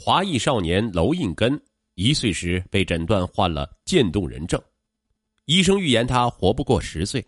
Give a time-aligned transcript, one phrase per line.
[0.00, 1.60] 华裔少年娄应根
[1.96, 4.62] 一岁时被诊断患了渐冻人症，
[5.46, 7.26] 医生预言他活不过十岁。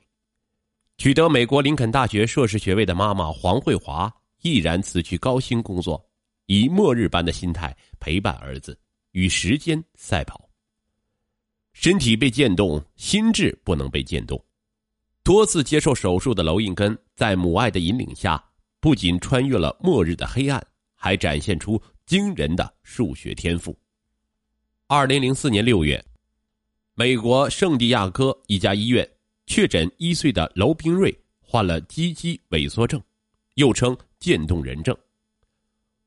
[0.96, 4.08] 取得美国林肯大学硕士学位的妈妈黄慧华
[4.42, 6.00] 毅然辞去高薪工作，
[6.46, 8.78] 以末日般的心态陪伴儿子，
[9.10, 10.48] 与时间赛跑。
[11.72, 14.40] 身体被渐冻，心智不能被渐冻。
[15.24, 18.42] 多次接受手术的娄应根，在母爱的引领下，
[18.78, 20.64] 不仅穿越了末日的黑暗，
[20.94, 21.82] 还展现出。
[22.10, 23.78] 惊人的数学天赋。
[24.88, 26.04] 二零零四年六月，
[26.94, 29.08] 美国圣地亚哥一家医院
[29.46, 33.00] 确诊一岁的娄冰瑞患了肌肌萎缩症，
[33.54, 34.92] 又称渐冻人症。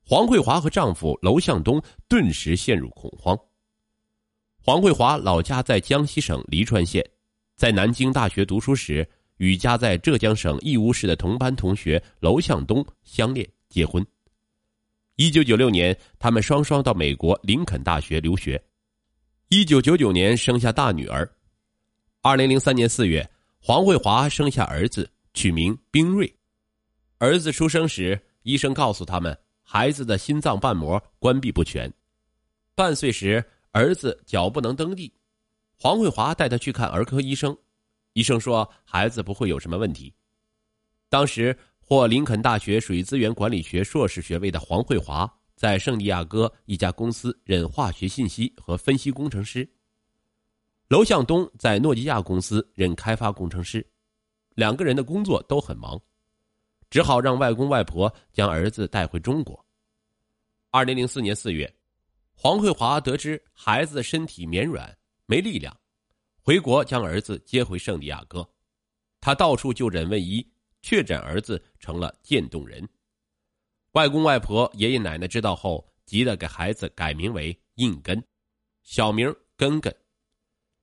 [0.05, 3.39] 黄桂华和丈夫娄向东顿时陷入恐慌。
[4.61, 7.01] 黄桂华老家在江西省黎川县，
[7.55, 14.05] 在南京大学读书时，与家在浙江省义乌市的同班同学娄向东相恋结婚。
[15.15, 18.59] 一九九六年，他们双双到美国林肯大学留学。
[19.49, 21.31] 一九九九年生下大女儿。
[22.23, 23.29] 二零零三年四月，
[23.59, 26.35] 黄慧华生下儿子，取名冰瑞。
[27.19, 31.91] 儿子出生时，医生告诉他们，孩子的心脏瓣膜关闭不全。
[32.73, 35.13] 半岁时，儿子脚不能蹬地，
[35.77, 37.55] 黄慧华带他去看儿科医生，
[38.13, 40.11] 医生说孩子不会有什么问题。
[41.07, 41.55] 当时。
[41.85, 49.69] 获林肯大学水资源管理学硕士学位的黄慧华，在圣地亚哥一家公司任化学信息和分析工程师。
[50.87, 53.85] 娄向东在诺基亚公司任开发工程师，
[54.55, 56.01] 两个人的工作都很忙，
[56.89, 59.63] 只好让外公外婆将儿子带回中国。
[60.71, 61.71] 二零零四年四月，
[62.33, 65.77] 黄慧华得知孩子身体绵软没力量，
[66.41, 68.49] 回国将儿子接回圣地亚哥，
[69.19, 70.47] 他到处就诊问医。
[70.83, 72.87] 确诊儿子成了渐冻人，
[73.93, 78.21] 外公外婆、爷爷奶奶知道后，急得给孩子改名为印根，
[78.83, 79.95] 小名根根，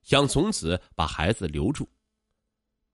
[0.01, 1.87] 想从此把孩子留住。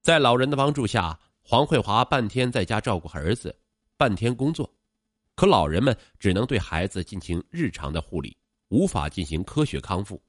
[0.02, 3.58] 在老人的帮助下，黄慧华半天在家照顾儿子，
[3.96, 4.70] 半天工作，
[5.34, 8.36] 可老人们只能对孩子进行日常的护理，
[8.68, 10.22] 无法进行科学康复。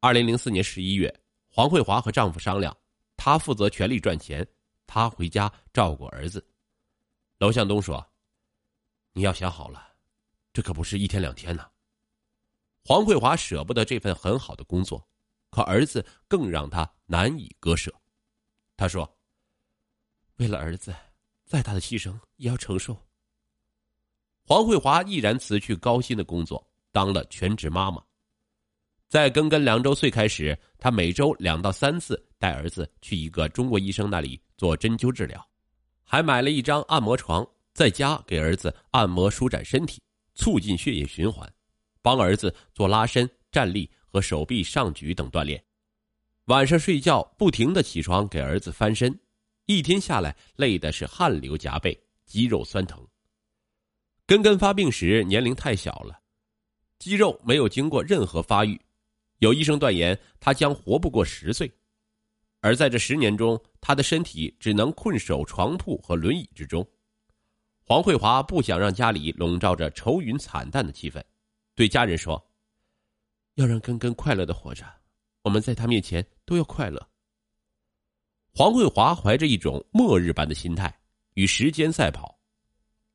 [0.00, 1.14] 二零零四年十一月，
[1.50, 2.74] 黄慧华和丈夫商量，
[3.14, 4.46] 她负责全力赚钱。
[4.94, 6.46] 他回家照顾儿子，
[7.38, 8.06] 娄向东说
[9.14, 9.96] ：“你要想好了，
[10.52, 11.66] 这可不是一天两天呢。”
[12.84, 15.02] 黄慧华舍不得这份很好的工作，
[15.48, 17.90] 可儿子更让他难以割舍。
[18.76, 19.10] 他说
[20.36, 20.94] ：“为了儿子，
[21.46, 22.94] 再大的牺牲也要承受。”
[24.44, 28.04] 黄慧华毅然辞去高薪的工作，当了全职妈妈。
[29.12, 34.40] 在根根两周岁开始，他每周两到三次带儿子去一个中国医生那里。
[34.56, 35.46] 做针灸治疗，
[36.02, 38.74] 还买了一张按摩床，在家给儿子。
[38.92, 40.00] 按摩舒展身体，
[40.34, 41.46] 促进血液循环，
[42.00, 42.54] 帮儿子。
[42.72, 45.62] 做拉伸、站立和手臂上举等锻炼。
[46.46, 48.72] 晚上睡觉不停的起床给儿子。
[48.72, 49.14] 翻身，
[49.66, 53.06] 一天下来累的是汗流浃背，肌肉酸疼。
[54.26, 56.18] 根根发病时年龄太小了，
[56.98, 58.80] 肌肉没有经过任何发育，
[59.42, 61.70] 有医生断言他将活不过十岁。
[62.60, 66.88] 而在这十年中，他的身体只能困守床铺和轮椅之中。
[67.84, 71.20] 黄慧华不想让家里笼罩着愁云惨淡的气氛，
[71.74, 72.40] 对家人说
[73.56, 74.86] ：“要让根根快乐的活着，
[75.42, 77.04] 我们在他面前都要快乐。”
[78.54, 80.96] 黄慧华怀着一种末日般的心态，
[81.34, 82.38] 与时间赛跑。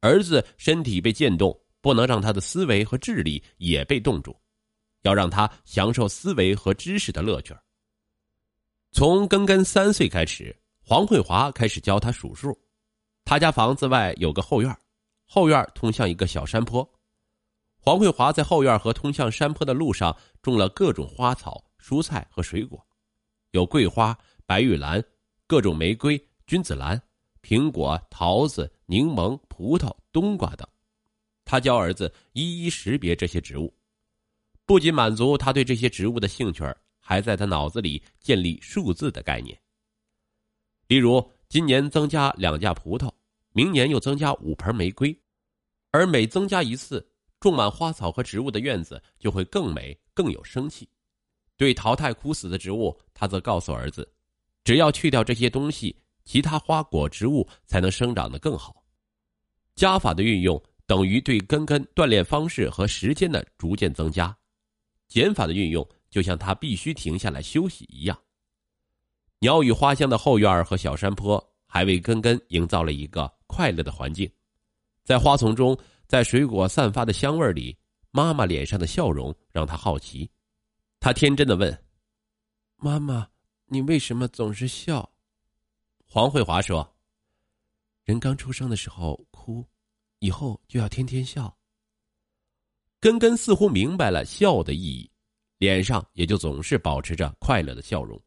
[0.02, 4.38] 儿子身体被渐冻，不能让他的思维和智力也被冻住，
[5.08, 7.56] 要让他享受思维和知识的乐趣
[8.92, 10.54] 从根根三岁开始，
[10.84, 12.58] 黄慧华开始教他数数。
[13.24, 14.78] 他家房子外有个后院，
[15.26, 16.88] 后院通向一个小山坡。
[17.78, 22.86] 黄慧华在后院和通向山坡的路上种了各种花草、蔬菜和水果，
[23.52, 25.02] 有桂花、白玉兰、
[25.46, 27.02] 各种玫瑰、君子兰、
[27.42, 30.68] 苹果、桃子、柠檬、葡萄、冬瓜等。
[31.46, 33.74] 他教儿子一一识别这些植物，
[34.68, 36.62] 不仅满足他对这些植物的兴趣
[37.00, 39.58] 还在他脑子里建立数字的概念。
[40.88, 43.10] 例如，今年增加两架葡萄，
[43.54, 45.18] 明年又增加五盆玫瑰，
[45.92, 47.10] 而每增加一次，
[47.40, 50.88] 种满花草和植物的院子就会更美、更有生气。
[51.56, 54.08] 对淘汰枯死的植物，他则告诉儿子，
[54.66, 58.84] 只要去掉这些东西，其他花果植物才能生长得更好。
[59.76, 64.38] 加法的运用等于对根根锻炼方式和时间的逐渐增加，
[65.08, 65.88] 减法的运用。
[66.10, 68.18] 就像他必须停下来休息一样。
[69.40, 74.32] 鸟语花香的后院和小山坡，还为根根营造了一个快乐的环境。
[75.04, 75.78] 在花丛中，
[76.08, 77.78] 在水果散发的香味里，
[78.10, 80.32] 妈妈脸上的笑容让他好奇，
[80.98, 81.78] 他天真的问
[82.78, 83.28] ：“妈妈，
[83.66, 85.12] 你为什么总是笑？”
[86.08, 86.96] 黄慧华说
[88.06, 89.68] ：“人刚出生的时候哭，
[90.20, 91.56] 以后就要天天笑。”
[93.08, 95.10] 根根似乎明白了笑的意义，
[95.60, 98.22] 脸上也就总是保持着快乐的笑容。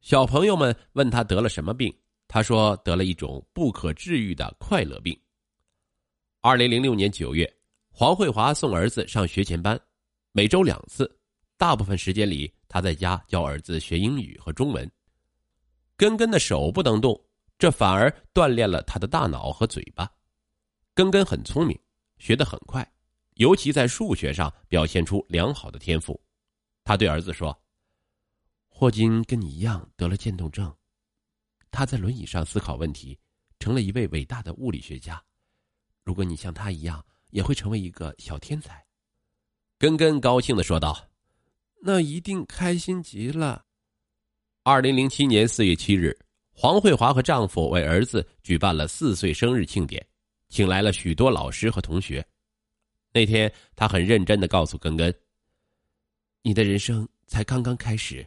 [0.00, 1.94] 小朋友们问他得了什么病，
[2.26, 5.14] 他说得了一种不可治愈的快乐病。
[6.40, 7.46] 二零零六年九月，
[7.90, 9.78] 黄慧华送儿子上学前班，
[10.32, 11.14] 每周两次，
[11.58, 14.90] 大部分时间里他在家教儿子学英语和中文。
[15.94, 17.22] 根根的手不能动，
[17.58, 20.10] 这反而锻炼了他的大脑和嘴巴。
[20.94, 21.78] 根根很聪明，
[22.16, 22.90] 学得很快。
[23.36, 26.18] 尤其在数学上表现出良好的天赋，
[26.84, 27.56] 他对儿子说
[28.66, 30.74] ：“霍金跟你一样得了渐冻症，
[31.70, 33.18] 他在轮椅上思考问题，
[33.58, 35.22] 成了一位伟大的物理学家。
[36.02, 38.82] 如果你像他一样，也会成为一个小天才。”
[39.78, 41.06] 根根高兴的说道
[41.84, 43.66] ：“那一定开心极了。”
[44.64, 46.18] 二零零七年四月七日，
[46.52, 50.04] 黄慧华和丈夫为儿子举办了四岁生日庆典，
[50.48, 52.26] 请来了许多老师和同学。
[53.16, 55.14] 那天，他很认真的告诉根根
[56.44, 58.26] ：“你的人生才刚刚开始。”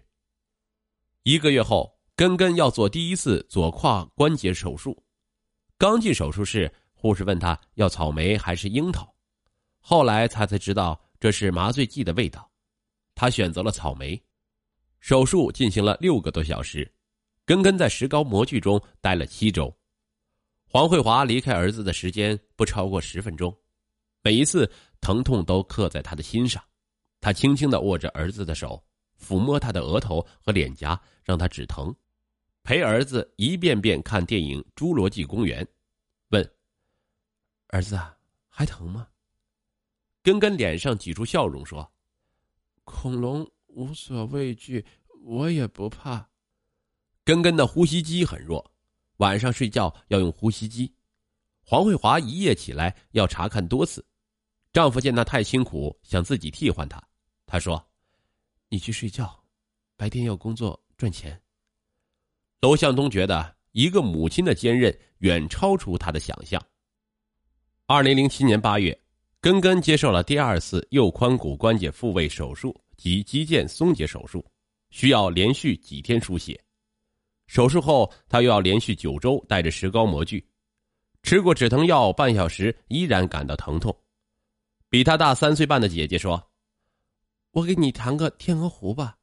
[1.21, 5.03] 一个月后，根根要做第一次左胯关节手术。
[5.77, 9.13] 刚进手术室，护士问他要草莓还是樱桃，
[9.79, 12.49] 后来他才知道这是麻醉剂的味道。
[13.13, 14.19] 他选择了草莓。
[14.99, 16.91] 手术进行了六个多小时，
[17.45, 19.71] 根根在石膏模具中待了七周。
[20.65, 23.55] 黄慧华离开儿子的时间不超过十分钟。
[24.21, 24.69] 每一次
[25.01, 26.63] 疼痛都刻在他的心上，
[27.21, 28.83] 他轻轻的握着儿子的手，
[29.17, 31.95] 抚摸他的额头和脸颊，让他止疼，
[32.63, 35.63] 陪儿子一遍遍看电影《侏罗纪公园》，
[36.29, 36.53] 问
[37.67, 37.99] ：“儿子
[38.49, 39.07] 还疼吗？”
[40.21, 41.89] 根根脸上挤出笑容说
[42.83, 44.85] ：“恐龙无所畏惧，
[45.23, 46.29] 我也不怕。”
[47.23, 48.69] 根根的呼吸机很弱，
[49.17, 50.93] 晚上睡觉要用呼吸机。
[51.69, 54.03] 黄慧华一夜起来要查看多次。
[54.73, 56.99] 丈夫见她太辛苦，想自己替换她。
[57.45, 57.79] 他说
[58.69, 59.39] ：“你去睡觉，
[59.95, 61.39] 白天要工作赚钱。”
[62.59, 66.59] 娄向东觉得一个母亲的坚韧远超出他的想象。
[67.85, 68.99] 二零零七年八月，
[69.39, 74.43] 根根接受了第二次右髋骨关节复位手术及肌腱松解手术，
[74.89, 76.59] 需要连续几天输血。
[77.45, 80.43] 手术后，他又要连续九周带着石膏模具，
[81.23, 83.95] 吃过止疼药半小时依然感到疼痛。
[84.89, 86.51] 比他大三岁半的姐姐说
[87.51, 89.17] ：“我给你弹个《天鹅湖》吧。”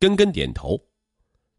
[0.00, 0.80] 根根点头，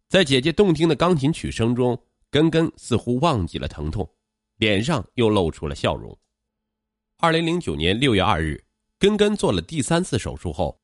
[0.09, 1.97] 在姐姐动听的钢琴曲声中，
[2.29, 4.09] 根根似乎忘记了疼痛，
[4.57, 6.17] 脸上又露出了笑容。
[7.19, 8.61] 二零零九年六月二日，
[8.97, 10.81] 根根做了第三次手术后，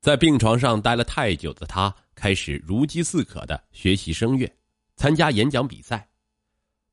[0.00, 4.48] 在病床上待了太久的他开始如饥似渴的学习声乐，
[4.96, 6.09] 参加演讲比赛。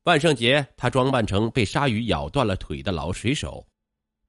[0.08, 3.62] 万圣节，他装扮成被鲨鱼咬断了腿的老水手。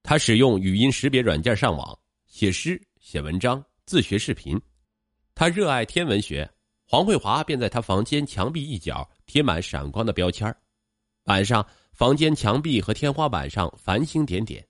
[0.03, 1.97] 他使用语音识别软件上网
[2.27, 4.59] 写诗、写文章、自学视频。
[5.33, 6.49] 他热爱天文学，
[6.85, 10.53] 黄慧华便在他房间墙壁一角贴满闪光的标签
[11.23, 14.67] 晚上，房间墙壁和天花板上繁星点点，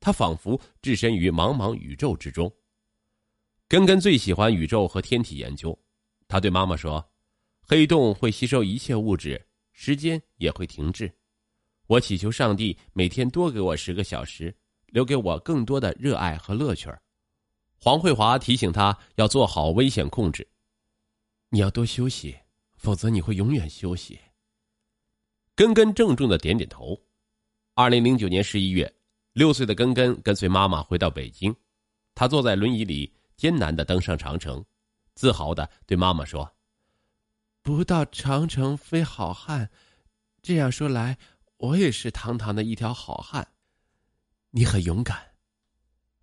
[0.00, 2.52] 他仿佛置身于茫茫宇宙之中。
[3.68, 5.78] 根根最喜欢宇宙和天体研究，
[6.26, 7.08] 他对妈妈说
[7.62, 9.40] ：“黑洞会吸收一切物质，
[9.80, 11.08] 时间也会停滞。
[11.86, 14.52] 我祈求上帝每天多给我十个小时。”
[14.90, 16.98] 留给我更多的热爱和乐趣儿。
[17.78, 20.48] 黄慧华提醒他要做好危险控制，
[21.50, 22.34] 你要多休息，
[22.74, 24.18] 否则你会永远休息。
[25.54, 26.98] 根根郑重的点点头。
[27.74, 28.90] 二零零九年十一月，
[29.34, 31.54] 六岁的根根跟随妈妈回到北京，
[32.14, 34.64] 他坐在轮椅里艰难的登上长城，
[35.14, 36.50] 自豪的对妈妈说
[37.76, 39.68] ：“不到长城非好汉。”
[40.40, 41.18] 这样说来，
[41.58, 43.46] 我也是堂堂的一条好汉。
[44.52, 45.34] 你很勇敢，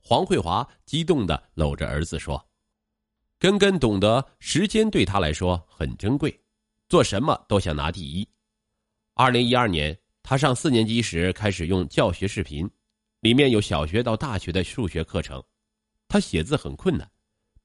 [0.01, 2.49] 黄慧华激动的搂着儿子说
[3.37, 6.41] ：“根根懂得时间对他来说很珍贵，
[6.89, 8.27] 做什么都想拿第一。”
[9.13, 12.67] 二零一二年，他上四年级时开始用教学视频，
[13.19, 15.43] 里面有小学到大学的数学课程。
[16.07, 17.07] 他写字很困难，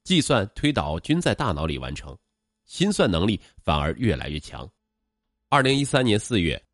[0.04, 2.16] 计算推导均在大脑里完成，
[2.70, 4.70] 心算能力反而越来越强。
[5.48, 6.64] 二零一三年四月。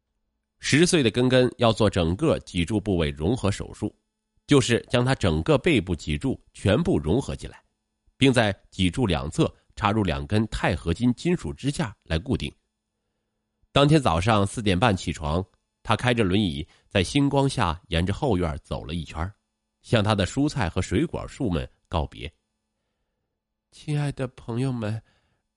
[0.59, 3.95] 十岁的根根要做整个脊柱部位融合手术，
[4.47, 7.63] 就是将他整个背部脊柱全部融合起来，
[8.17, 12.55] 并在脊柱两侧插入两根钛合金金属支架来固定。
[13.73, 15.45] 当天早上四点半起床，
[15.83, 19.31] 他开着轮椅在星光下沿着后院走了一圈，
[19.83, 22.31] 向他的蔬菜和水果树们告别。
[23.71, 25.01] 亲爱的朋友们，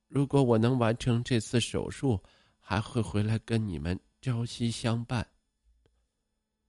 [0.10, 2.22] 如果我能完成这次手术，
[2.60, 5.26] 还会回来跟你们朝夕相伴。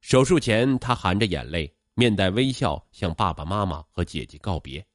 [0.02, 4.86] 手术前，他含着眼泪，面带微笑向爸爸妈妈和姐姐告别。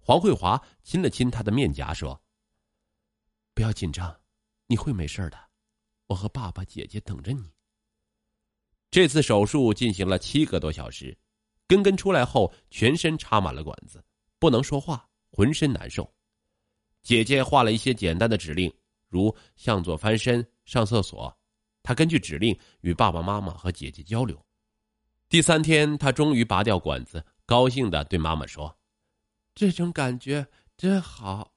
[0.00, 2.20] 黄慧华亲了亲他的面颊，说
[3.54, 4.20] ：“不要紧张，
[4.66, 5.38] 你会没事的，
[6.06, 7.48] 我和爸爸、姐姐等着你。”
[8.90, 11.16] 这次手术进行了七个多小时，
[11.68, 14.04] 根根出来后，全身插满了管子，
[14.40, 16.12] 不能说话，浑身难受。
[17.08, 18.70] 姐姐画了一些简单的指令，
[19.08, 21.34] 如向左翻身、上厕所。
[21.82, 24.38] 他根据指令与爸爸妈妈和姐姐交流。
[25.26, 28.78] 第三天，他终于拔掉管子，高兴的对妈妈说
[29.56, 30.46] ：“这种感觉
[30.76, 31.50] 真好。”